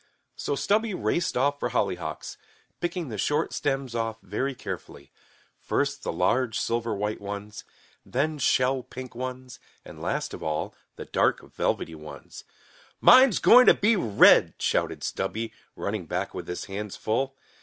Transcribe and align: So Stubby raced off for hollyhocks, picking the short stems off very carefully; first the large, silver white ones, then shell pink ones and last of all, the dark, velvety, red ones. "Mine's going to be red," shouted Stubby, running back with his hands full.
So 0.35 0.55
Stubby 0.55 0.95
raced 0.95 1.37
off 1.37 1.59
for 1.59 1.69
hollyhocks, 1.69 2.35
picking 2.79 3.09
the 3.09 3.19
short 3.19 3.53
stems 3.53 3.93
off 3.93 4.19
very 4.23 4.55
carefully; 4.55 5.11
first 5.59 6.01
the 6.01 6.11
large, 6.11 6.59
silver 6.59 6.95
white 6.95 7.21
ones, 7.21 7.63
then 8.03 8.39
shell 8.39 8.81
pink 8.81 9.13
ones 9.13 9.59
and 9.85 10.01
last 10.01 10.33
of 10.33 10.41
all, 10.41 10.73
the 10.95 11.05
dark, 11.05 11.41
velvety, 11.53 11.93
red 11.93 12.03
ones. 12.03 12.43
"Mine's 12.99 13.37
going 13.37 13.67
to 13.67 13.75
be 13.75 13.95
red," 13.95 14.55
shouted 14.57 15.03
Stubby, 15.03 15.53
running 15.75 16.07
back 16.07 16.33
with 16.33 16.47
his 16.47 16.65
hands 16.65 16.95
full. 16.95 17.35